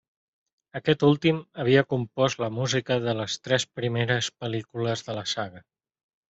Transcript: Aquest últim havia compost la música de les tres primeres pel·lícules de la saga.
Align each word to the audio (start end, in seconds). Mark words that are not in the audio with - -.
Aquest 0.79 1.03
últim 1.07 1.41
havia 1.63 1.83
compost 1.95 2.41
la 2.45 2.49
música 2.57 2.99
de 3.05 3.15
les 3.21 3.37
tres 3.49 3.69
primeres 3.83 4.33
pel·lícules 4.43 5.09
de 5.11 5.21
la 5.23 5.31
saga. 5.37 5.67